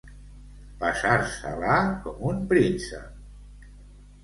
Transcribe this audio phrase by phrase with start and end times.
[0.83, 3.71] Passar-se-la com un príncep.